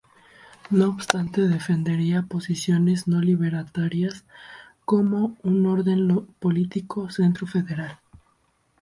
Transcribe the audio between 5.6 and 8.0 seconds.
orden político centro-federal.